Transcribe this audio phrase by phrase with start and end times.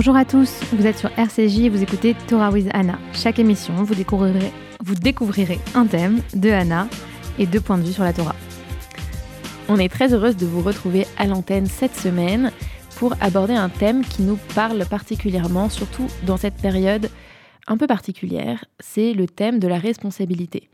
[0.00, 2.98] Bonjour à tous, vous êtes sur RCJ et vous écoutez Torah with Anna.
[3.12, 3.94] Chaque émission, vous
[4.94, 6.88] découvrirez, un thème de Anna
[7.38, 8.34] et deux points de vue sur la Torah.
[9.68, 12.50] On est très heureuse de vous retrouver à l'antenne cette semaine
[12.96, 17.10] pour aborder un thème qui nous parle particulièrement, surtout dans cette période
[17.66, 20.70] un peu particulière, c'est le thème de la responsabilité.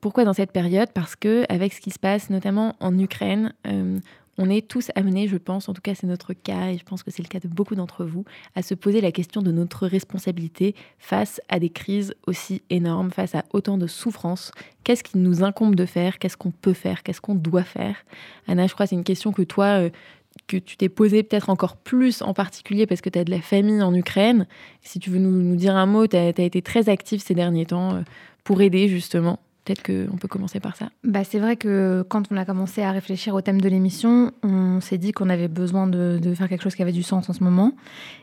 [0.00, 0.90] Pourquoi dans cette période?
[0.94, 3.98] Parce que avec ce qui se passe notamment en Ukraine, euh,
[4.40, 7.02] on est tous amenés, je pense, en tout cas c'est notre cas, et je pense
[7.02, 8.24] que c'est le cas de beaucoup d'entre vous,
[8.56, 13.34] à se poser la question de notre responsabilité face à des crises aussi énormes, face
[13.34, 14.50] à autant de souffrances.
[14.82, 16.18] Qu'est-ce qui nous incombe de faire?
[16.18, 17.02] Qu'est-ce qu'on peut faire?
[17.02, 17.96] Qu'est-ce qu'on doit faire?
[18.48, 19.90] Anna, je crois que c'est une question que toi, euh,
[20.46, 23.42] que tu t'es posée peut-être encore plus en particulier parce que tu as de la
[23.42, 24.46] famille en Ukraine.
[24.80, 27.96] Si tu veux nous, dire un mot, tu as, été très active ces derniers temps
[27.96, 28.00] euh,
[28.42, 29.38] pour aider justement.
[29.70, 30.88] Peut-être qu'on peut commencer par ça.
[31.04, 34.80] Bah, c'est vrai que quand on a commencé à réfléchir au thème de l'émission, on
[34.80, 37.44] s'est dit qu'on avait besoin de, faire quelque chose qui avait du sens en ce
[37.44, 37.74] moment.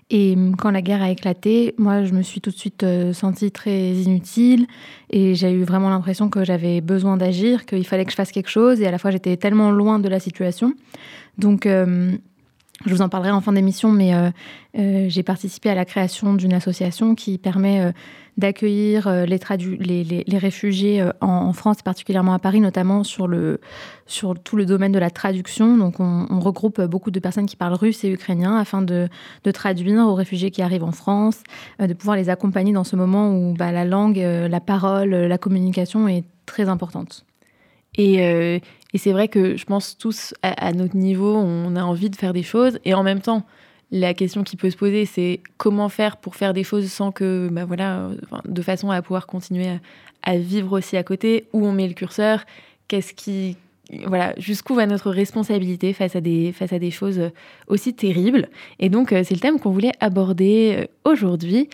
[0.09, 3.51] Et quand la guerre a éclaté, moi, je me suis tout de suite euh, sentie
[3.51, 4.67] très inutile
[5.09, 8.49] et j'ai eu vraiment l'impression que j'avais besoin d'agir, qu'il fallait que je fasse quelque
[8.49, 8.81] chose.
[8.81, 10.73] Et à la fois, j'étais tellement loin de la situation.
[11.37, 12.11] Donc, euh,
[12.85, 14.29] je vous en parlerai en fin d'émission, mais euh,
[14.77, 17.91] euh, j'ai participé à la création d'une association qui permet euh,
[18.37, 19.39] d'accueillir les,
[19.79, 23.59] les, les, réfugiés en, France, particulièrement à Paris, notamment sur, le,
[24.05, 25.75] sur tout le domaine de la traduction.
[25.75, 29.09] Donc, on, regroupe beaucoup de personnes qui parlent russe et ukrainien afin de,
[29.43, 31.41] de, traduire aux réfugiés qui arrivent en France,
[31.79, 36.07] de pouvoir les accompagner dans ce moment où bah, la langue, la parole, la communication
[36.07, 37.25] est très importante.
[37.97, 38.61] Et,
[38.93, 42.33] et c'est vrai que je pense tous à, notre niveau, on a envie de faire
[42.33, 42.79] des choses.
[42.85, 43.45] Et en même temps,
[43.91, 47.49] la question qui peut se poser, c'est comment faire pour faire des choses sans que,
[47.51, 48.09] bah voilà,
[48.45, 49.67] de façon à pouvoir continuer
[50.23, 52.43] à, vivre aussi à côté, où on met le curseur,
[52.87, 53.57] qu'est-ce qui,
[54.05, 57.21] voilà, jusqu'où va notre responsabilité face à des, face à des choses
[57.67, 58.49] aussi terribles.
[58.79, 61.69] Et donc, euh, c'est le thème qu'on voulait aborder euh, aujourd'hui.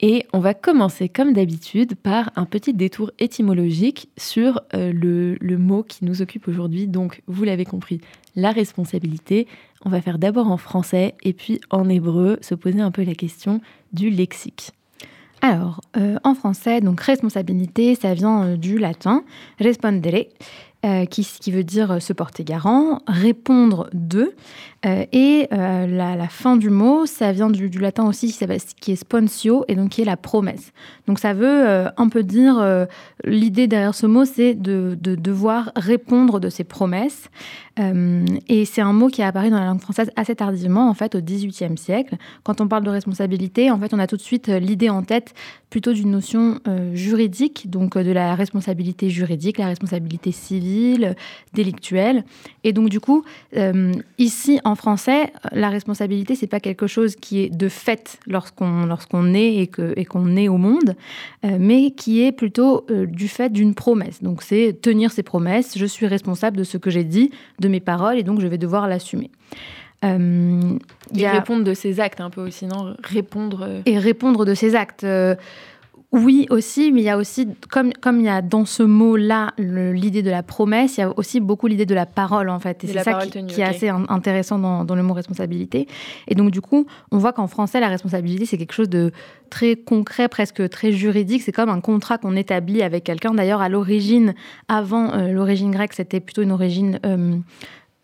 [0.00, 5.82] Et on va commencer comme d'habitude par un petit détour étymologique sur euh, le, mot
[5.82, 6.86] qui nous occupe aujourd'hui.
[6.86, 8.00] Donc, vous l'avez compris,
[8.34, 9.46] la responsabilité.
[9.84, 13.14] On va faire d'abord en français et puis en hébreu se poser un peu la
[13.14, 13.60] question
[13.92, 14.72] du lexique.
[15.40, 19.24] Alors, euh, en français, donc responsabilité, ça vient euh, du latin
[19.58, 20.26] respondere,
[21.10, 24.34] qui, qui, veut dire se porter garant, répondre de,
[24.86, 28.36] euh, et euh, la, fin du mot, ça vient du, latin aussi
[28.80, 30.72] qui est sponsio et donc qui est la promesse.
[31.06, 32.64] Donc ça veut euh, un peu dire,
[33.24, 37.30] l'idée derrière ce mot, c'est de, devoir répondre de ses promesses.
[37.78, 41.14] Et c'est un mot qui est apparu dans la langue française assez tardivement, en fait,
[41.14, 42.16] au XVIIIe siècle.
[42.42, 45.34] Quand on parle de responsabilité, en fait, on a tout de suite l'idée en tête
[45.68, 46.60] plutôt d'une notion
[46.94, 51.16] juridique, donc de la responsabilité juridique, la responsabilité civile,
[51.52, 52.24] délictuelle.
[52.64, 53.24] Et donc du coup,
[54.18, 59.34] ici, en français, la responsabilité, c'est pas quelque chose qui est de fait lorsqu'on lorsqu'on
[59.34, 60.94] est et que et qu'on est au monde,
[61.44, 64.22] euh, mais qui est plutôt euh, du fait d'une promesse.
[64.22, 65.76] Donc c'est tenir ses promesses.
[65.76, 68.58] Je suis responsable de ce que j'ai dit, de mes paroles, et donc je vais
[68.58, 69.30] devoir l'assumer.
[70.04, 70.78] Euh,
[71.16, 72.94] et répondre de ses actes un peu aussi, non?
[73.02, 73.82] Répondre.
[73.86, 75.06] Et répondre de ses actes.
[76.16, 79.52] Oui, aussi, mais il y a aussi, comme, comme il y a dans ce mot-là
[79.58, 82.82] l'idée de la promesse, il y a aussi beaucoup l'idée de la parole, en fait.
[82.84, 85.86] Et c'est ça qui, est assez intéressant dans, dans, le mot responsabilité.
[86.26, 89.12] Et donc, du coup, on voit qu'en français, la responsabilité, c'est quelque chose de
[89.50, 91.42] très concret, presque très juridique.
[91.42, 93.34] C'est comme un contrat qu'on établit avec quelqu'un.
[93.34, 94.34] D'ailleurs, à l'origine,
[94.68, 96.98] avant euh, l'origine grecque, c'était plutôt une origine.
[97.04, 97.36] Euh,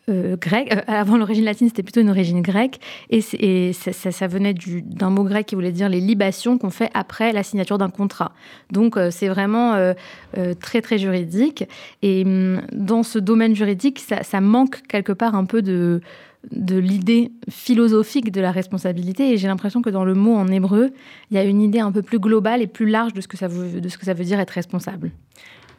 [0.09, 0.75] euh, grec.
[0.75, 2.81] Euh, avant l'origine latine, c'était plutôt une origine grecque.
[3.11, 3.21] Et,
[3.73, 4.55] ça, venait
[4.85, 8.33] d'un mot grec qui voulait dire les libations qu'on fait après la signature d'un contrat.
[8.73, 9.93] Donc euh, c'est vraiment
[10.61, 11.65] très très juridique.
[12.03, 16.01] Et hum, dans ce domaine juridique, ça, manque quelque part un peu de
[16.51, 20.91] de l'idée philosophique de la responsabilité et j'ai l'impression que dans le mot en hébreu,
[21.31, 23.37] il y a une idée un peu plus globale et plus large de ce que
[23.37, 25.12] ça de ce que ça veut dire être responsable.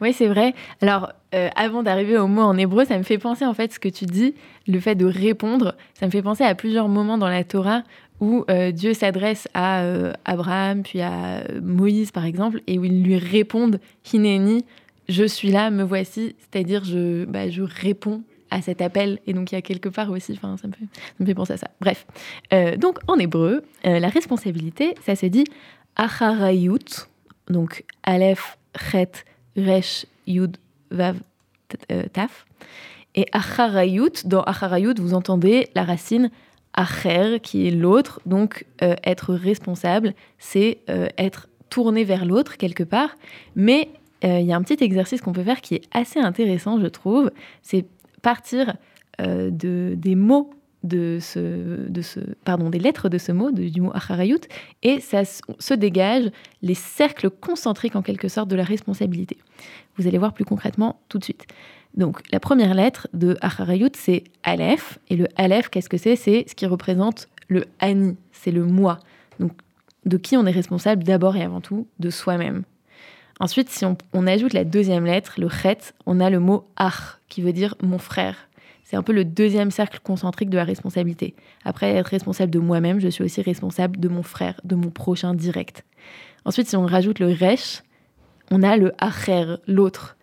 [0.00, 0.54] Oui, c'est vrai.
[0.80, 3.78] Alors, euh, avant d'arriver au mot en hébreu, ça me fait penser, en fait, ce
[3.78, 4.34] que tu dis,
[4.66, 7.82] le fait de répondre, ça me fait penser à plusieurs moments dans la Torah
[8.20, 13.02] où euh, Dieu s'adresse à euh, Abraham, puis à Moïse, par exemple, et où ils
[13.02, 13.80] lui répondent
[14.12, 14.64] Hineni,
[15.08, 19.18] je suis là, me voici, c'est-à-dire je, bah, je réponds à cet appel.
[19.26, 20.86] Et donc, il y a quelque part aussi, ça me fait,
[21.18, 21.70] me fait penser à ça.
[21.80, 22.06] Bref.
[22.78, 25.44] donc, en hébreu, la responsabilité, ça se dit
[25.96, 27.08] acharayut,
[27.48, 28.56] donc Aleph,
[28.90, 29.24] Chet,
[29.56, 30.56] Resh, Yud,
[30.90, 31.16] Vav,
[31.90, 32.46] euh, Taf.
[33.14, 36.30] Et Acharayut, dans Acharayut, vous entendez la racine
[36.72, 38.20] Acher, qui est l'autre.
[38.26, 43.16] Donc, euh, être responsable, c'est euh, être tourné vers l'autre quelque part.
[43.54, 43.88] Mais
[44.22, 47.30] il y a un petit exercice qu'on peut faire qui est assez intéressant, je trouve.
[47.60, 47.84] C'est
[48.22, 48.74] partir
[49.18, 49.50] de,
[49.94, 50.48] des mots
[50.84, 54.40] de ce, de ce, pardon, des lettres de ce mot, du mot acharayut,
[54.82, 56.30] et ça se dégage
[56.62, 59.38] les cercles concentriques en quelque sorte de la responsabilité.
[59.96, 61.46] Vous allez voir plus concrètement tout de suite.
[61.96, 66.16] Donc la première lettre de acharayut, c'est Aleph, et le Aleph, qu'est-ce que c'est?
[66.16, 69.00] C'est ce qui représente le Ani, c'est le moi.
[69.40, 69.52] Donc
[70.04, 71.86] de qui on est responsable d'abord et avant tout?
[71.98, 72.64] De soi-même.
[73.40, 77.42] Ensuite, si on, ajoute la deuxième lettre, le chet, on a le mot ach, qui
[77.42, 78.48] veut dire mon frère.
[78.94, 81.34] C'est un peu le deuxième cercle concentrique de la responsabilité.
[81.64, 85.34] Après être responsable de moi-même, je suis aussi responsable de mon frère, de mon prochain
[85.34, 85.84] direct.
[86.44, 87.82] Ensuite, si on rajoute le resh,
[88.52, 90.16] on a le acher, l'autre.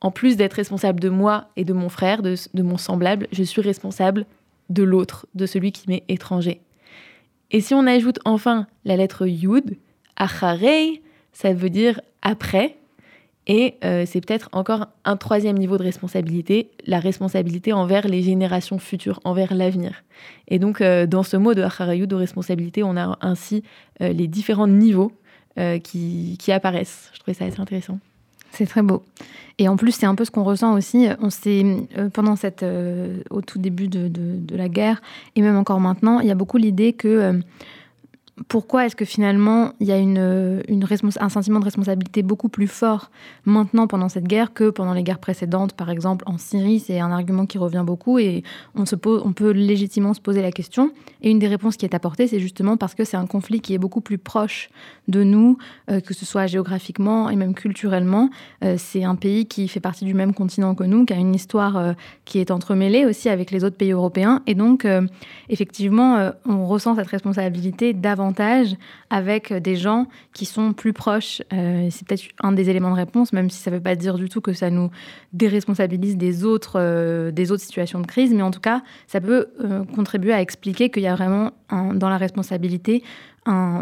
[0.00, 3.62] En plus d'être responsable de moi et de mon frère, de, mon semblable, je suis
[3.62, 4.26] responsable
[4.70, 6.60] de l'autre, de celui qui m'est étranger.
[7.52, 9.78] Et si on ajoute enfin la lettre yud,
[10.16, 11.00] acharei,
[11.32, 12.76] ça veut dire après.
[13.46, 18.78] Et euh, c'est peut-être encore un troisième niveau de responsabilité, la responsabilité envers les générations
[18.78, 20.02] futures, envers l'avenir.
[20.48, 23.62] Et donc, euh, dans ce mot de Acharayut, de responsabilité, on a ainsi
[24.00, 25.12] euh, les différents niveaux
[25.82, 27.10] qui, apparaissent.
[27.14, 27.98] Je trouvais ça assez intéressant.
[28.50, 29.02] C'est très beau.
[29.56, 31.08] Et en plus, c'est un peu ce qu'on ressent aussi.
[31.18, 31.30] On
[32.10, 32.62] pendant cette,
[33.30, 35.00] au tout début de, de, la guerre,
[35.34, 37.40] et même encore maintenant, il y a beaucoup l'idée que
[38.48, 43.10] pourquoi est-ce que finalement il y a un sentiment de responsabilité beaucoup plus fort
[43.46, 47.10] maintenant pendant cette guerre que pendant les guerres précédentes Par exemple, en Syrie, c'est un
[47.10, 48.42] argument qui revient beaucoup et
[48.74, 50.90] on peut légitimement se poser la question.
[51.22, 53.72] Et une des réponses qui est apportée, c'est justement parce que c'est un conflit qui
[53.72, 54.68] est beaucoup plus proche
[55.08, 55.56] de nous,
[55.90, 58.28] euh, que ce soit géographiquement et même culturellement.
[58.62, 61.34] Euh, c'est un pays qui fait partie du même continent que nous, qui a une
[61.34, 61.92] histoire euh,
[62.26, 64.42] qui est entremêlée aussi avec les autres pays européens.
[64.46, 64.86] Et donc,
[65.48, 68.25] effectivement, on ressent cette responsabilité davantage
[69.10, 71.42] avec des gens qui sont plus proches.
[71.52, 74.16] Euh, c'est peut-être un des éléments de réponse, même si ça ne veut pas dire
[74.16, 74.90] du tout que ça nous
[75.32, 79.48] déresponsabilise des autres, euh, des autres situations de crise, mais en tout cas, ça peut
[79.64, 83.02] euh, contribuer à expliquer qu'il y a vraiment dans la responsabilité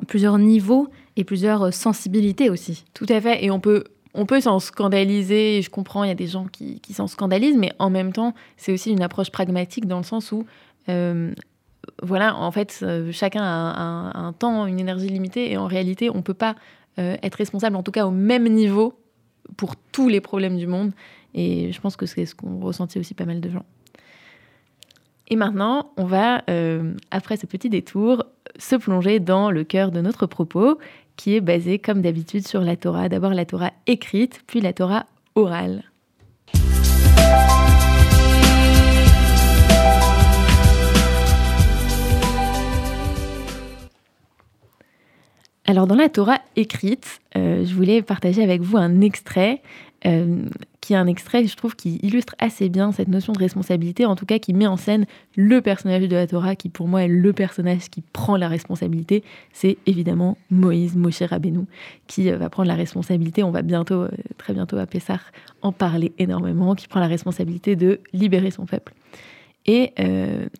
[0.08, 2.84] plusieurs niveaux et plusieurs sensibilités aussi.
[2.92, 3.84] Tout à fait, et on peut
[4.16, 7.72] on peut s'en scandaliser, je comprends, il y a des gens qui s'en scandalisent, mais
[7.78, 10.44] en même temps, c'est aussi une approche pragmatique dans le sens où
[12.02, 16.16] voilà, en fait, euh, chacun a un, temps, une énergie limitée, et en réalité, on
[16.16, 16.54] ne peut pas
[16.98, 18.98] euh, être responsable, en tout cas au même niveau,
[19.56, 20.92] pour tous les problèmes du monde.
[21.34, 23.64] Et je pense que c'est ce qu'ont ressenti aussi pas mal de gens.
[25.28, 28.24] Et maintenant, on va, euh, après ce petit détour,
[28.58, 30.78] se plonger dans le cœur de notre propos,
[31.16, 33.08] qui est basé, comme d'habitude, sur la Torah.
[33.08, 35.82] D'abord la Torah écrite, puis la Torah orale.
[45.66, 49.62] Alors dans la Torah écrite, euh, je voulais partager avec vous un extrait
[50.04, 50.42] euh,
[50.82, 54.14] qui est un extrait, je trouve, qui illustre assez bien cette notion de responsabilité, en
[54.14, 57.08] tout cas qui met en scène le personnage de la Torah, qui pour moi est
[57.08, 59.24] le personnage qui prend la responsabilité.
[59.54, 61.64] C'est évidemment Moïse, Moshe Rabbeinu,
[62.08, 63.42] qui euh, va prendre la responsabilité.
[63.42, 64.04] On va bientôt,
[64.36, 65.20] très bientôt à Pessah,
[65.62, 68.92] en parler énormément, qui prend la responsabilité de libérer son peuple.
[69.64, 69.94] Et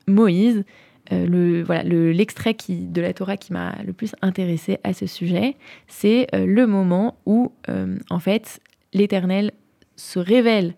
[0.06, 0.64] Moïse,
[1.12, 5.56] euh, le, voilà, l'extrait de la Torah qui m'a le plus intéressé à ce sujet,
[5.86, 8.60] c'est euh, le moment où, euh, en fait,
[8.94, 9.52] l'Éternel
[9.96, 10.74] se révèle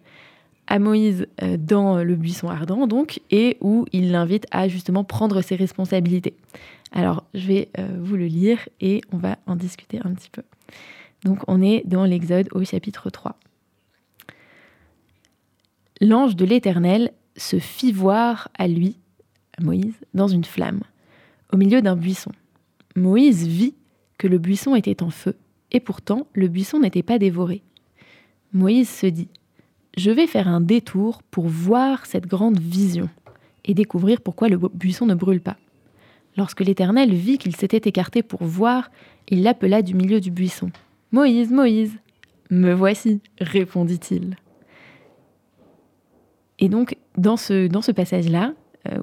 [0.67, 1.29] à Moïse
[1.61, 6.35] dans le buisson ardent, donc, et où il l'invite à justement prendre ses responsabilités.
[6.91, 7.69] Alors, je vais
[8.01, 10.43] vous le lire et on va en discuter un petit peu.
[11.25, 13.39] Donc, on est dans l'Exode au chapitre 3.
[16.01, 18.97] L'ange de l'Éternel se fit voir à lui
[19.61, 20.83] Moïse, dans une flamme,
[21.53, 22.33] au milieu d'un buisson.
[22.95, 23.75] Moïse vit
[24.19, 25.37] que le buisson était en feu,
[25.73, 27.63] et pourtant le buisson n'était pas dévoré.
[28.53, 29.29] Moïse se dit,
[29.97, 33.09] Je vais faire un détour pour voir cette grande vision,
[33.65, 35.57] et découvrir pourquoi le buisson ne brûle pas.
[36.37, 38.91] Lorsque l'Éternel vit qu'il s'était écarté pour voir,
[39.29, 40.71] il l'appela du milieu du buisson.
[41.13, 41.97] Moïse, Moïse.
[42.51, 44.37] Me voici, répondit-il.
[46.59, 48.55] Et donc, dans ce, passage-là,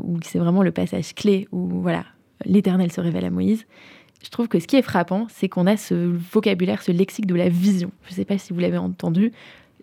[0.04, 2.06] où c'est vraiment le passage clé où voilà,
[2.46, 3.66] l'Éternel se révèle à Moïse.
[4.24, 7.36] Je trouve que ce qui est frappant, c'est qu'on a ce vocabulaire, ce lexique de
[7.36, 7.92] la vision.
[8.06, 9.34] Je ne sais pas si vous l'avez entendu.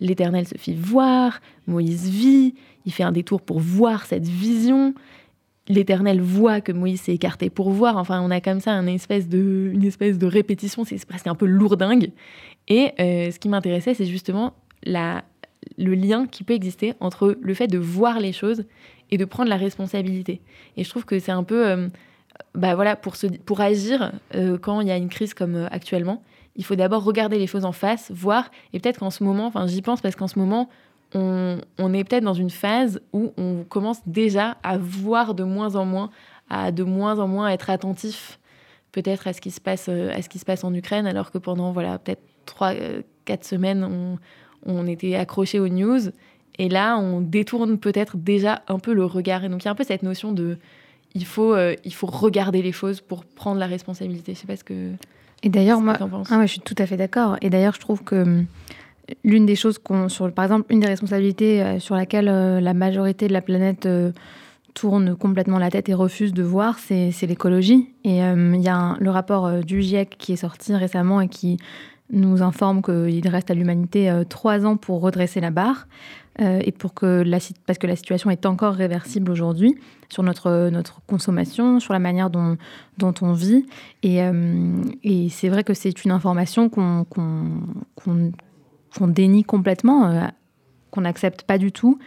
[0.01, 2.55] L'Éternel se fit voir, Moïse vit,
[2.87, 4.95] il fait un détour pour voir cette vision.
[5.69, 7.99] L'Éternel voit que Moïse s'est écarté pour voir.
[7.99, 11.35] Enfin, on a comme ça une espèce de, une espèce de répétition, c'est presque un
[11.35, 12.11] peu lourdingue.
[12.67, 14.55] Et euh, ce qui m'intéressait, c'est justement
[14.85, 15.23] la,
[15.77, 18.65] le lien qui peut exister entre le fait de voir les choses
[19.11, 20.41] et de prendre la responsabilité.
[20.77, 21.89] Et je trouve que c'est un peu, euh,
[22.55, 25.69] bah voilà, pour, se, pour agir euh, quand il y a une crise comme euh,
[25.71, 26.23] actuellement,
[26.57, 29.67] il faut d'abord regarder les choses en face, voir, et peut-être qu'en ce moment, enfin
[29.67, 30.69] j'y pense parce qu'en ce moment,
[31.15, 35.75] on, on est peut-être dans une phase où on commence déjà à voir de moins
[35.77, 36.11] en moins,
[36.49, 38.39] à de moins en moins être attentif
[38.93, 41.39] peut-être à ce qui se passe à ce qui se passe en Ukraine, alors que
[41.39, 42.73] pendant voilà peut-être trois,
[43.25, 44.19] quatre semaines, on,
[44.67, 46.01] on était accroché aux news.
[46.61, 49.43] Et là, on détourne peut-être déjà un peu le regard.
[49.45, 50.59] Et donc, il y a un peu cette notion de
[51.15, 54.35] il faut, euh, il faut regarder les choses pour prendre la responsabilité.
[54.35, 54.91] Je sais pas ce que.
[55.43, 57.39] Et d'ailleurs, moi, ah je suis tout à fait d'accord.
[57.41, 58.47] Et d'ailleurs, je trouve que hum,
[59.25, 62.75] l'une des choses qu'on, sur, par exemple, une des responsabilités euh, sur laquelle euh, la
[62.75, 63.89] majorité de la planète
[64.75, 67.89] tourne complètement la tête et refuse de voir, c'est, l'écologie.
[68.05, 71.57] Et il y a le rapport du GIEC qui est sorti récemment et qui
[72.13, 75.89] nous informe qu'il reste à l'humanité trois ans pour redresser la barre.
[76.41, 77.25] Euh, et pour que
[77.67, 79.77] parce que la situation est encore réversible aujourd'hui
[80.09, 82.57] sur notre, notre consommation, sur la manière dont,
[83.01, 83.67] on vit.
[84.03, 90.27] Et, euh, et c'est vrai que c'est une information qu'on qu'on dénie complètement, euh,
[90.91, 91.99] qu'on n'accepte pas du tout.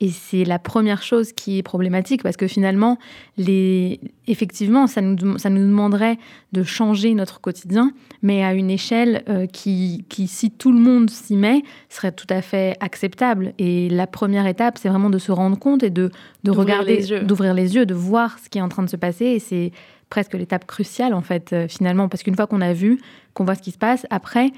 [0.00, 2.98] Et c'est la première chose qui est problématique parce que finalement,
[3.38, 3.98] les...
[4.26, 6.18] effectivement, ça nous, ça nous demanderait
[6.52, 11.08] de changer notre quotidien, mais à une échelle euh, qui, qui, si tout le monde
[11.08, 13.54] s'y met, serait tout à fait acceptable.
[13.58, 16.10] Et la première étape, c'est vraiment de se rendre compte et de,
[16.44, 19.24] de regarder, d'ouvrir les yeux, de voir ce qui est en train de se passer.
[19.24, 19.72] Et c'est
[20.10, 23.00] presque l'étape cruciale, en fait, euh, finalement, parce qu'une fois qu'on a vu,
[23.32, 24.52] qu'on voit ce qui se passe, après,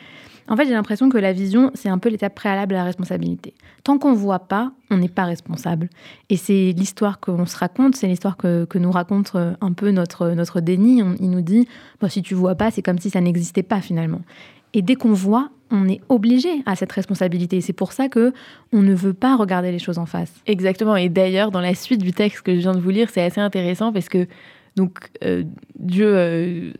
[0.49, 3.55] en fait, j'ai l'impression que la vision, c'est un peu l'étape préalable à la responsabilité.
[3.85, 5.91] Tant qu'on ne voit pas, on n'est pas responsable.
[6.31, 10.31] Et c'est l'histoire qu'on se raconte, c'est l'histoire que, nous raconte euh, un peu notre,
[10.31, 11.03] notre déni.
[11.21, 11.69] il nous dit,
[12.09, 14.23] si tu vois pas, c'est comme si ça n'existait pas finalement.
[14.75, 17.61] Et dès qu'on voit, on est obligé à cette responsabilité.
[17.61, 18.33] C'est pour ça que
[18.73, 20.33] on ne veut pas regarder les choses en face.
[20.47, 20.97] Exactement.
[20.97, 23.41] Et d'ailleurs, dans la suite du texte que je viens de vous lire, c'est assez
[23.41, 24.27] intéressant parce que
[24.77, 25.45] donc euh,
[25.79, 26.73] Dieu euh,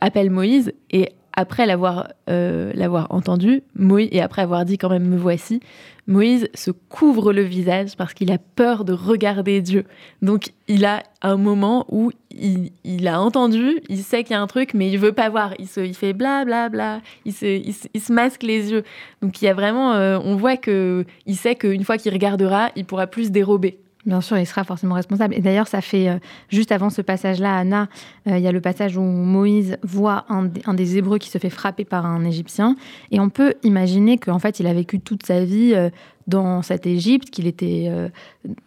[0.00, 5.06] appelle Moïse et après l'avoir euh, l'avoir entendu, Moïse, et après avoir dit quand même
[5.06, 5.60] me voici,
[6.06, 9.84] Moïse se couvre le visage parce qu'il a peur de regarder Dieu.
[10.20, 14.46] Donc il a un moment où il, a entendu, il sait qu'il y a un
[14.46, 15.54] truc, mais il veut pas voir.
[15.58, 18.82] Il, se, il fait bla bla bla, il se, il, se masque les yeux.
[19.20, 22.70] Donc il y a vraiment, euh, on voit que il sait qu'une fois qu'il regardera,
[22.74, 23.78] il pourra plus dérober.
[24.04, 25.34] Bien sûr, il sera forcément responsable.
[25.34, 26.18] Et d'ailleurs, ça fait euh,
[26.48, 27.88] juste avant ce passage-là, Anna,
[28.26, 31.50] euh, il y a le passage où Moïse voit un, des Hébreux qui se fait
[31.50, 32.76] frapper par un Égyptien.
[33.12, 35.88] Et on peut imaginer qu'en fait, il a vécu toute sa vie euh,
[36.26, 37.90] dans cette Égypte, qu'il était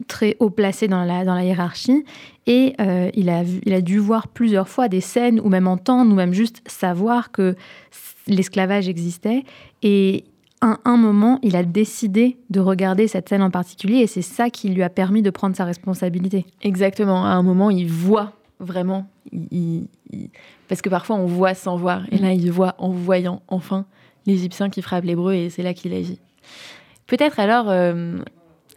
[0.10, 2.04] très haut placé dans la, hiérarchie.
[2.48, 2.76] Et
[3.14, 6.34] il, a il a dû voir plusieurs fois des scènes, ou même entendre, ou même
[6.34, 7.56] juste savoir que
[8.28, 9.46] l'esclavage existait.
[9.84, 10.26] Et
[10.66, 14.50] à un moment, il a décidé de regarder cette scène en particulier et c'est ça
[14.50, 16.48] qui lui a permis de prendre sa responsabilité.
[16.64, 17.24] Exactement.
[17.24, 19.08] À un moment, il voit vraiment.
[20.68, 22.02] Parce que parfois, on voit sans voir.
[22.12, 23.86] Et là, il voit en voyant enfin
[24.26, 26.20] l'Égyptien qui frappe l'Hébreu et c'est là qu'il agit.
[27.06, 28.18] Peut-être alors, euh,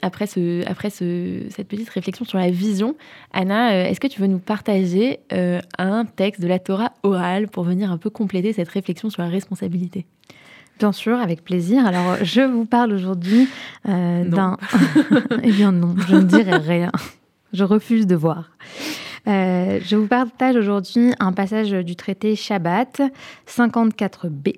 [0.03, 2.97] après, ce, après ce, cette petite réflexion sur la vision,
[3.33, 7.49] Anna, euh, est-ce que tu veux nous partager euh, un texte de la Torah orale
[7.49, 10.05] pour venir un peu compléter cette réflexion sur la responsabilité?
[10.79, 11.85] Bien sûr, avec plaisir.
[11.87, 13.49] Alors, je vous parle aujourd'hui
[13.89, 14.57] euh, d'un...
[15.43, 16.93] eh bien non, je ne dirai rien.
[17.53, 18.51] Je refuse de voir.
[19.27, 23.03] Euh, je vous partage aujourd'hui un passage du traité Shabbat
[23.49, 24.55] 54b.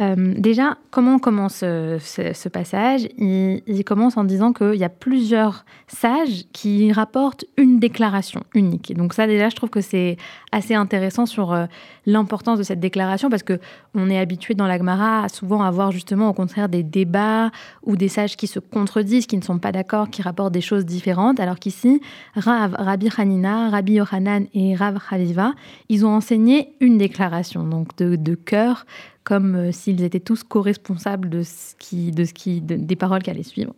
[0.00, 3.08] Euh, déjà, comment commence euh, ce, passage?
[3.18, 8.94] Il, commence en disant qu'il y a plusieurs sages qui rapportent une déclaration unique.
[8.96, 10.16] donc ça, déjà, je trouve que c'est
[10.52, 11.66] assez intéressant sur euh,
[12.06, 13.58] l'importance de cette déclaration parce que
[13.94, 17.50] on est habitué dans l'Agmara à souvent avoir justement au contraire des débats
[17.82, 20.84] ou des sages qui se contredisent, qui ne sont pas d'accord, qui rapportent des choses
[20.84, 22.00] différentes, alors qu'ici,
[22.36, 25.54] Rav, Rabbi Hanina, Rabbi Yohanan et Rav Chaviva,
[25.88, 28.84] ils ont enseigné une déclaration, donc de cœur
[29.28, 33.28] comme euh, s'ils étaient tous co-responsables de ce qui, de ce qui, des paroles qui
[33.28, 33.74] allaient suivre.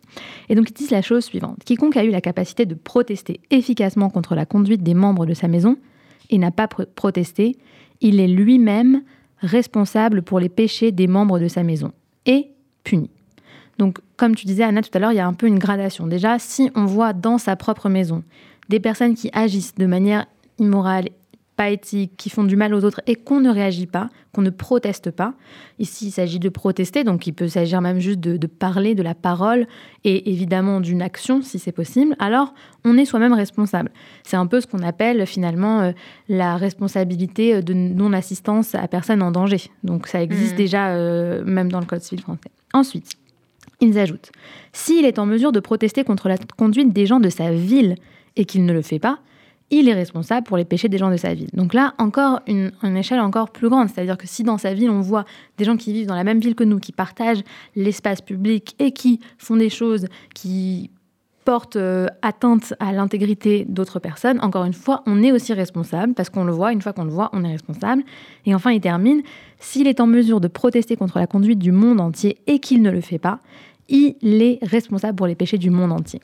[0.47, 4.09] Et donc ils disent la chose suivante quiconque a eu la capacité de protester efficacement
[4.09, 5.75] contre la conduite des membres de sa maison
[6.29, 7.57] et n'a pas protesté,
[7.99, 9.03] il est lui-même
[9.39, 11.91] responsable pour les péchés des membres de sa maison
[12.25, 12.47] et
[12.85, 13.09] puni.
[13.77, 16.07] Donc, comme tu disais, Anna, tout à l'heure, il y a un peu une gradation.
[16.07, 18.23] Déjà, si on voit dans sa propre maison
[18.69, 20.27] des personnes qui agissent de manière
[20.59, 21.09] immorale
[21.69, 25.11] éthiques, qui font du mal aux autres et qu'on ne réagit pas, qu'on ne proteste
[25.11, 25.33] pas.
[25.79, 29.13] Ici, il s'agit de protester, donc il peut s'agir même juste de, parler de la
[29.13, 29.67] parole
[30.03, 32.15] et évidemment d'une action si c'est possible.
[32.19, 32.53] Alors,
[32.85, 33.91] on est soi-même responsable.
[34.23, 35.91] C'est un peu ce qu'on appelle finalement euh,
[36.29, 39.69] la responsabilité de non-assistance à personne en danger.
[39.83, 40.57] Donc ça existe mmh.
[40.57, 42.49] déjà euh, même dans le Code civil français.
[42.73, 43.11] Ensuite,
[43.81, 44.31] ils ajoutent,
[44.73, 47.95] s'il est en mesure de protester contre la conduite des gens de sa ville
[48.35, 49.19] et qu'il ne le fait pas,
[49.71, 51.49] il est responsable pour les péchés des gens de sa ville.
[51.53, 54.99] Donc là, encore une, échelle encore plus grande, c'est-à-dire que si dans sa ville, on
[54.99, 55.25] voit
[55.57, 57.43] des gens qui vivent dans la même ville que nous, qui partagent
[57.75, 60.91] l'espace public et qui font des choses qui
[61.45, 66.29] portent euh, atteinte à l'intégrité d'autres personnes, encore une fois, on est aussi responsable, parce
[66.29, 68.03] qu'on le voit, une fois qu'on le voit, on est responsable.
[68.45, 69.23] Et enfin, il termine,
[69.59, 72.91] s'il est en mesure de protester contre la conduite du monde entier et qu'il ne
[72.91, 73.39] le fait pas,
[73.89, 76.21] il est responsable pour les péchés du monde entier.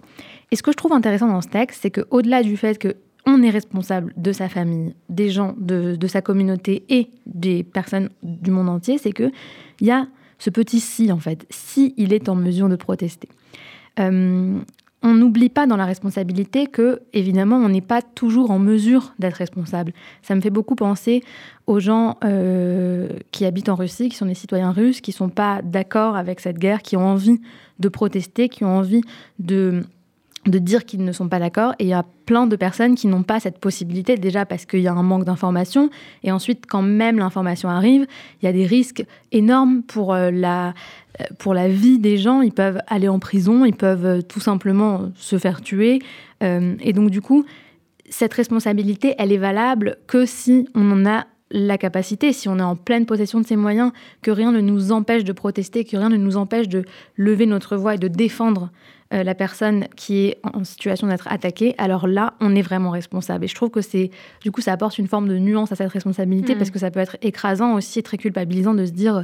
[0.51, 2.96] Et ce que je trouve intéressant dans ce texte, c'est qu'au-delà du fait que
[3.27, 8.51] on est responsable de sa famille, des gens de, sa communauté et des personnes du
[8.51, 9.31] monde entier, c'est qu'il
[9.81, 10.07] y a
[10.39, 13.27] ce petit si, en fait, si il est en mesure de protester.
[14.00, 14.60] Euh,
[15.03, 19.36] on n'oublie pas dans la responsabilité que, évidemment, on n'est pas toujours en mesure d'être
[19.36, 19.93] responsable.
[20.22, 21.22] Ça me fait beaucoup penser
[21.67, 25.29] aux gens euh, qui habitent en Russie, qui sont des citoyens russes, qui ne sont
[25.29, 27.41] pas d'accord avec cette guerre, qui ont envie
[27.79, 29.01] de protester, qui ont envie
[29.38, 29.84] de
[30.48, 31.74] de dire qu'ils ne sont pas d'accord.
[31.80, 34.82] Et il y a plein de personnes qui n'ont pas cette possibilité, déjà parce qu'il
[34.82, 35.89] y a un manque d'information.
[36.24, 38.08] Et ensuite, quand même l'information arrive,
[38.42, 40.70] il y a des risques énormes pour euh, la,
[41.22, 42.42] euh, pour la vie des gens.
[42.42, 46.00] Ils peuvent aller en prison, ils peuvent euh, tout simplement se faire tuer.
[46.42, 47.46] et donc, du coup,
[48.10, 52.63] cette responsabilité, elle est valable que si on en a la capacité, si on est
[52.63, 56.10] en pleine possession de ces moyens, que rien ne nous empêche de protester, que rien
[56.10, 56.84] ne nous empêche de
[57.16, 58.70] lever notre voix et de défendre
[59.14, 63.46] euh, la personne qui est en situation d'être attaquée, alors là, on est vraiment responsable.
[63.46, 64.12] Et je trouve que c'est,
[64.42, 66.58] du coup, ça apporte une forme de nuance à cette responsabilité mm.
[66.58, 69.24] parce que ça peut être écrasant aussi, très culpabilisant de se dire.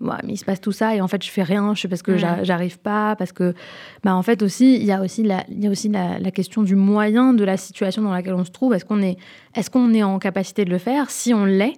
[0.00, 2.02] Ouais, mais il se passe tout ça et en fait je fais rien, je parce
[2.02, 2.44] que mm.
[2.44, 3.54] j'arrive pas, parce que
[4.02, 6.64] bah en fait aussi il y a aussi la il y a aussi la, question
[6.64, 8.74] du moyen de la situation dans laquelle on se trouve.
[8.74, 9.16] Est-ce qu'on est
[9.54, 11.10] est-ce qu'on est en capacité de le faire?
[11.10, 11.74] Si on l'est,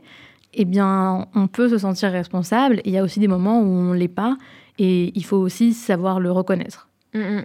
[0.54, 2.80] eh bien on peut se sentir responsable.
[2.86, 4.38] il y a aussi des moments où on l'est pas
[4.78, 6.88] et il faut aussi savoir le reconnaître.
[7.16, 7.44] Mm, mm.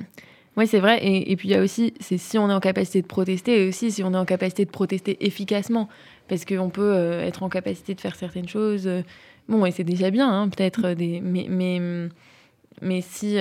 [0.57, 0.99] Oui, c'est vrai.
[1.01, 3.69] Et, puis il y a aussi, c'est si on est en capacité de protester et
[3.69, 5.87] aussi si on est en capacité de protester efficacement.
[6.27, 8.87] Parce qu'on peut euh, être en capacité de faire certaines choses.
[8.87, 9.01] Euh,
[9.47, 10.87] bon, et c'est déjà bien, hein, peut-être.
[10.87, 11.81] Euh, des, mais, mais,
[12.81, 13.35] mais si,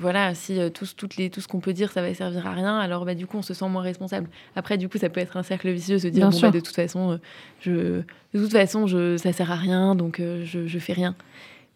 [0.00, 2.78] voilà, si tout, toutes les, tout ce qu'on peut dire, ça va servir à rien,
[2.78, 4.28] alors bah, du coup, on se sent moins responsable.
[4.56, 6.74] Après, du coup, ça peut être un cercle vicieux, se dire, bon, bah, de toute
[6.74, 7.18] façon,
[7.60, 8.04] je, de
[8.34, 11.14] toute façon je, ça sert à rien, donc je, je fais rien.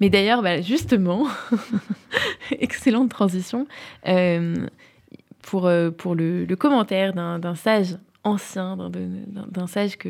[0.03, 1.29] Mais d'ailleurs, bah, justement,
[2.51, 3.69] excellente transition,
[4.09, 4.67] euh,
[5.43, 10.09] pour, euh, pour le, commentaire d'un sage ancien, d'un sage que,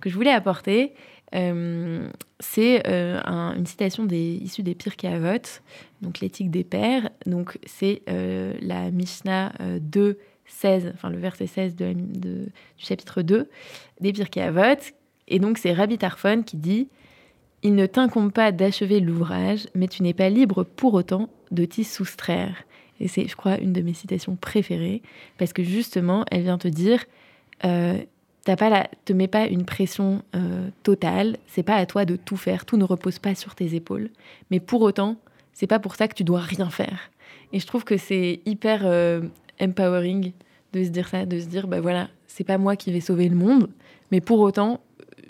[0.00, 0.92] que je voulais apporter.
[1.34, 2.06] Euh,
[2.38, 5.62] c'est une citation issue des Pirkei Avot,
[6.02, 7.08] donc l'éthique des pères.
[7.24, 13.48] Donc c'est la Mishnah 2, 16, enfin le verset 16 de, du chapitre 2
[14.02, 14.82] des Pirkei Avot.
[15.28, 16.88] Et donc c'est Rabbi Tarfon qui dit
[17.62, 21.84] il ne t'incombe pas d'achever l'ouvrage, mais tu n'es pas libre pour autant de t'y
[21.84, 22.64] soustraire.
[23.00, 25.02] Et c'est, je crois, une de mes citations préférées,
[25.38, 27.04] parce que justement, elle vient te dire,
[27.64, 27.98] euh,
[28.44, 32.76] te mets pas une pression euh, totale, c'est pas à toi de tout faire, tout
[32.76, 34.10] ne repose pas sur tes épaules,
[34.50, 35.16] mais pour autant,
[35.52, 37.10] c'est pas pour ça que tu dois rien faire.
[37.52, 39.22] Et je trouve que c'est hyper euh,
[39.60, 40.32] empowering
[40.72, 43.28] de se dire ça, de se dire, bah voilà, c'est pas moi qui vais sauver
[43.28, 43.68] le monde,
[44.10, 44.80] mais pour autant,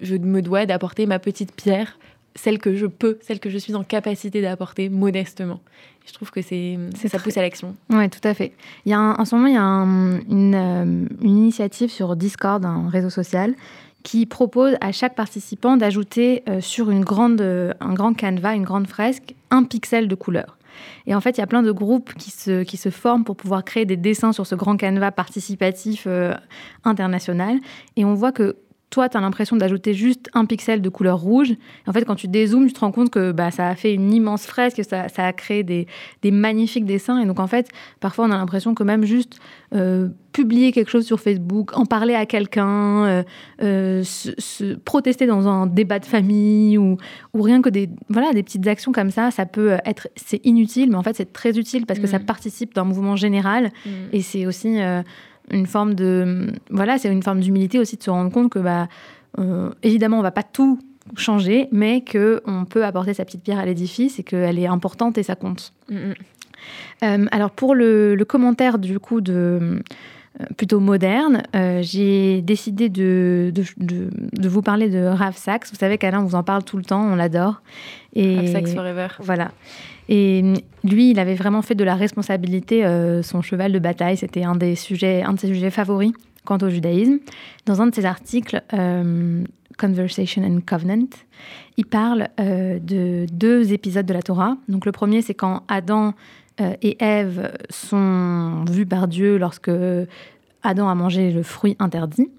[0.01, 1.99] je me dois d'apporter ma petite pierre
[2.35, 5.61] celle que je peux, celle que je suis en capacité d'apporter modestement.
[6.07, 7.77] Je trouve que c'est ça pousse à l'action.
[7.91, 8.53] Oui, tout à fait.
[8.85, 12.65] Il y a en ce moment, il y a une, euh, une, initiative sur Discord,
[12.65, 13.55] un réseau social,
[14.03, 18.65] qui propose à chaque participant d'ajouter euh, sur une grande, euh, un grand canevas, une
[18.65, 20.57] grande fresque, un pixel de couleur.
[21.07, 23.37] Et en fait, il y a plein de groupes qui se, qui se forment pour
[23.37, 26.09] pouvoir créer des dessins sur ce grand canevas participatif
[26.85, 27.59] international.
[27.97, 28.57] Et on voit que
[28.91, 31.53] toi, tu as l'impression d'ajouter juste un pixel de couleur rouge.
[31.87, 34.13] en fait, quand tu dézoomes, tu te rends compte que bah, ça a fait une
[34.13, 35.87] immense fresque, ça, ça a créé des,
[36.23, 37.21] des, magnifiques dessins.
[37.21, 37.69] Et donc, en fait,
[38.01, 39.39] parfois, on a l'impression que même juste
[39.75, 43.23] euh, publier quelque chose sur Facebook, en parler à quelqu'un, euh,
[43.63, 46.97] euh, se, protester dans un débat de famille ou,
[47.33, 50.91] ou, rien que des, voilà, des petites actions comme ça, ça peut être, c'est inutile,
[50.91, 52.25] mais en fait, c'est très utile parce que ça mm.
[52.25, 53.71] participe d'un mouvement général.
[53.87, 53.91] Mm.
[54.13, 54.79] Et c'est aussi
[55.51, 58.89] une forme de voilà, c'est une forme d'humilité aussi de se rendre compte que bah
[59.39, 60.79] euh, évidemment on va pas tout
[61.17, 65.19] changer, mais que on peut apporter sa petite pierre à l'édifice et qu'elle est importante
[65.19, 65.73] et ça compte.
[65.89, 66.15] Mm, mm.
[67.03, 69.83] Euh, alors pour le, commentaire du coup de
[70.57, 71.43] plutôt moderne,
[71.81, 75.67] j'ai décidé de, de, vous parler de Rav Sachs.
[75.71, 77.63] Vous savez qu'Alain vous en parle tout le temps, on l'adore.
[78.15, 79.09] Et Rav Sachs Forever.
[79.21, 79.51] Voilà.
[80.11, 80.43] Et
[80.83, 84.17] lui, il avait vraiment fait de la responsabilité euh, son cheval de bataille.
[84.17, 86.13] C'était un des sujets, un de ses sujets favoris
[86.45, 87.19] quant au judaïsme.
[87.65, 89.45] Dans un de ses articles, euh,
[89.79, 91.07] Conversation and Covenant,
[91.77, 94.57] il parle euh, de deux épisodes de la Torah.
[94.69, 96.13] Donc le premier, c'est quand Adam
[96.83, 99.71] et Ève sont vus par Dieu lorsque
[100.63, 102.31] Adam a mangé le fruit interdit.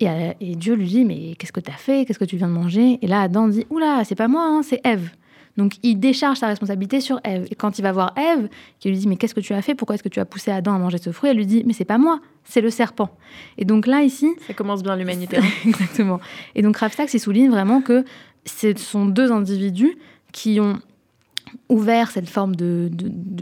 [0.00, 2.04] Et, euh, et Dieu lui dit, mais qu'est-ce que tu as fait?
[2.04, 2.98] Qu'est-ce que tu viens de manger?
[3.02, 5.10] Et là, Adam dit, oula, c'est pas moi, hein, c'est Ève.
[5.56, 7.46] Donc il décharge sa responsabilité sur Ève.
[7.50, 8.48] Et quand il va voir Ève,
[8.78, 9.74] qui lui dit, mais qu'est-ce que tu as fait?
[9.74, 11.30] Pourquoi est-ce que tu as poussé Adam à manger ce fruit?
[11.30, 13.08] Elle lui dit, mais c'est pas moi, c'est le serpent.
[13.56, 14.28] Et donc là, ici...
[14.46, 15.36] Ça commence bien l'humanité.
[15.42, 15.44] hein.
[15.66, 16.20] Exactement.
[16.54, 18.04] Et donc Rav Sachs, il souligne vraiment que
[18.44, 19.96] ce sont deux individus
[20.32, 20.78] qui ont
[21.68, 22.90] ouvert cette forme de,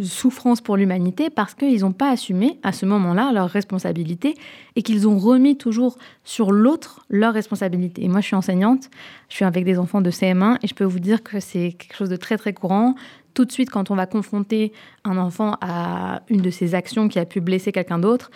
[0.03, 4.35] souffrance pour l'humanité parce qu'ils n'ont pas assumé à ce moment-là leur responsabilité
[4.77, 8.05] et qu'ils ont remis toujours sur l'autre leur responsabilité.
[8.05, 8.91] Et moi, je suis enseignante,
[9.29, 11.97] je suis avec des enfants de CM1 et je peux vous dire que c'est quelque
[11.97, 12.95] chose de très très courant.
[13.35, 14.73] Tout de suite, quand on va confronter
[15.05, 18.31] un enfant à une de ses actions qui a pu blesser quelqu'un d'autre,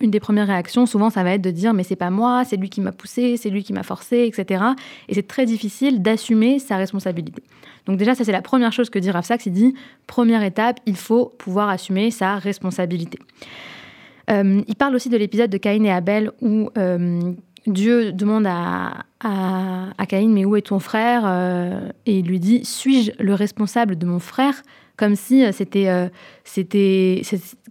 [0.00, 2.56] une des premières réactions, souvent, ça va être de dire mais c'est pas moi, c'est
[2.56, 4.62] lui qui m'a poussé, c'est lui qui m'a forcé, etc.
[5.08, 7.42] Et c'est très difficile d'assumer sa responsabilité.
[7.86, 9.46] Donc déjà, ça c'est la première chose que dit Rav Sachs.
[9.46, 9.74] Il dit
[10.06, 13.18] première étape, il faut pouvoir assumer sa responsabilité.
[14.30, 17.32] Euh, il parle aussi de l'épisode de Caïn et Abel où euh,
[17.66, 22.64] Dieu demande à, à, Caïn mais où est ton frère Euh, Et il lui dit
[22.64, 24.62] suis-je le responsable de mon frère?
[24.96, 26.08] Comme si euh, c'était euh,
[26.44, 27.22] c'était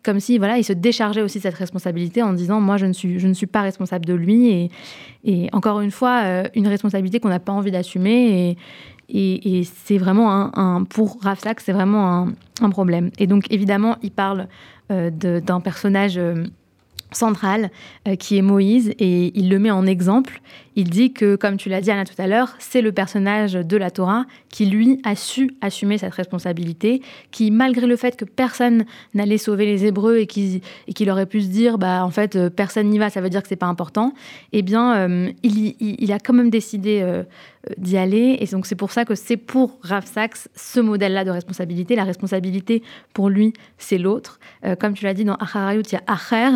[0.03, 2.93] comme si voilà il se déchargeait aussi de cette responsabilité en disant moi je ne
[2.93, 4.71] suis je ne suis pas responsable de lui et,
[5.23, 6.23] et encore une fois
[6.55, 8.57] une responsabilité qu'on n'a pas envie d'assumer et
[9.13, 13.11] et, c'est vraiment un, pour Rav Sachs, c'est vraiment un, un problème.
[13.19, 14.47] Et donc évidemment, il parle
[14.89, 16.17] d'un personnage
[17.11, 17.71] central
[18.07, 20.41] euh, qui est Moïse et il le met en exemple.
[20.75, 23.77] Il dit que, comme tu l'as dit Anna tout à l'heure, c'est le personnage de
[23.77, 28.85] la Torah qui lui a su assumer cette responsabilité, qui malgré le fait que personne
[29.13, 32.49] n'allait sauver les Hébreux et qu'il et aurait pu se dire bah en fait euh,
[32.49, 34.13] personne n'y va, ça veut dire que c'est pas important.
[34.53, 37.23] Eh bien, euh, il, il- a quand même décidé euh,
[37.77, 41.31] d'y aller et donc c'est pour ça que c'est pour Rav Sachs ce modèle-là de
[41.31, 41.95] responsabilité.
[41.95, 42.81] La responsabilité
[43.13, 44.39] pour lui c'est l'autre.
[44.79, 46.49] Comme tu l'as dit dans Acharayut, il y a Acher,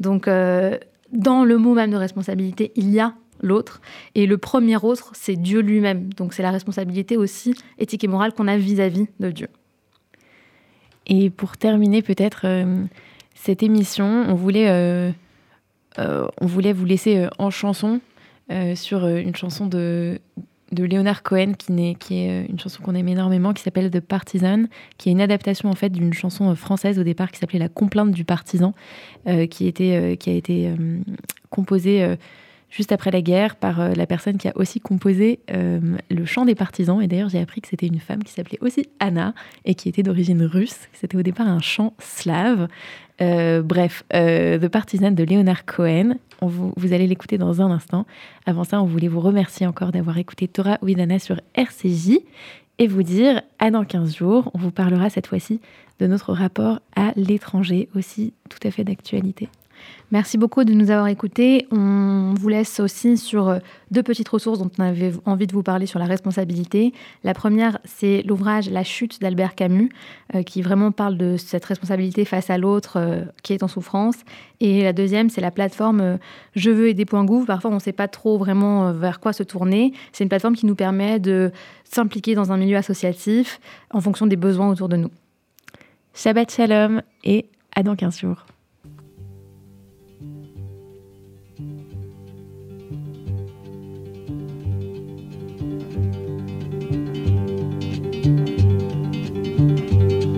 [0.00, 3.80] donc dans le mot même de responsabilité, il y a l'autre.
[4.14, 6.12] Et le premier autre, c'est Dieu lui-même.
[6.14, 9.48] Donc c'est la responsabilité aussi éthique et morale qu'on a vis-à-vis de Dieu.
[11.06, 12.84] Et pour terminer peut-être euh,
[13.34, 15.10] cette émission, on voulait, euh,
[15.98, 18.00] euh, on voulait vous laisser en chanson
[18.74, 20.18] sur une chanson de,
[20.72, 24.00] de Leonard Cohen qui, n'est- qui est une chanson qu'on aime énormément qui s'appelle The
[24.00, 24.64] Partisan,
[24.98, 28.10] qui est une adaptation en fait d'une chanson française au départ qui s'appelait La complainte
[28.10, 28.74] du partisan,
[29.50, 30.72] qui, était, qui a été
[31.50, 32.16] composée
[32.70, 36.44] juste après la guerre par euh, la personne qui a aussi composé euh, le chant
[36.44, 37.02] des partisans.
[37.02, 40.02] Et d'ailleurs, j'ai appris que c'était une femme qui s'appelait aussi Anna et qui était
[40.02, 40.88] d'origine russe.
[40.92, 42.68] C'était au départ un chant slave.
[43.20, 46.14] Euh, bref, The Partisan de Leonard Cohen.
[46.40, 48.06] Vous allez l'écouter dans un instant.
[48.46, 52.20] Avant ça, on voulait vous remercier encore d'avoir écouté Torah Ouidana sur RCJ
[52.78, 54.50] et vous dire à dans 15 jours.
[54.54, 55.60] On vous parlera cette fois-ci
[55.98, 59.50] de notre rapport à l'étranger, aussi tout à fait d'actualité.
[60.12, 61.68] Merci beaucoup de nous avoir écoutés.
[61.70, 63.58] On vous laisse aussi sur euh,
[63.92, 66.92] deux petites ressources dont on avait envie de vous parler sur la responsabilité.
[67.22, 69.88] La première, c'est l'ouvrage La chute d'Albert Camus,
[70.34, 74.16] euh, qui vraiment parle de cette responsabilité face à l'autre euh, qui est en souffrance.
[74.58, 76.18] Et la deuxième, c'est la plateforme
[76.56, 77.46] Je veux aider.gouv.
[77.46, 79.92] Parfois, on ne sait pas trop vraiment vers quoi se tourner.
[80.12, 81.52] C'est une plateforme qui nous permet de
[81.84, 85.10] s'impliquer dans un milieu associatif en fonction des besoins autour de nous.
[86.14, 88.44] Shabbat Shalom et à dans 15 jours.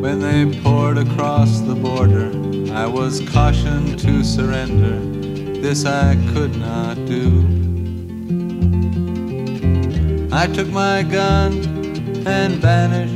[0.02, 2.32] When they poured across the border,
[2.74, 4.98] I was cautioned to surrender.
[5.60, 7.46] This I could not do.
[10.32, 11.52] I took my gun
[12.26, 13.14] and vanished.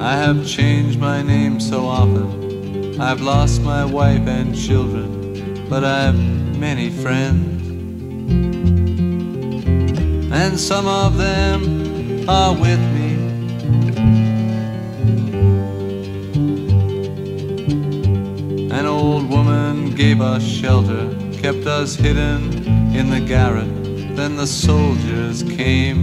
[0.00, 3.00] I have changed my name so often.
[3.00, 6.14] I've lost my wife and children, but I've
[6.56, 7.53] many friends.
[10.44, 13.14] And some of them are with me.
[18.70, 22.52] An old woman gave us shelter, kept us hidden
[22.94, 23.72] in the garret.
[24.16, 26.02] Then the soldiers came.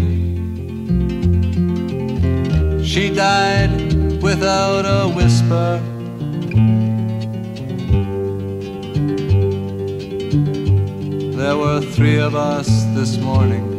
[2.83, 5.79] She died without a whisper.
[11.37, 13.70] There were three of us this morning.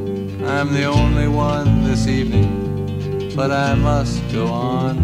[0.53, 4.95] I'm the only one this evening, but I must go on.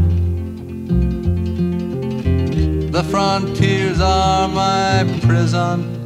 [2.93, 5.98] The frontiers are my prison.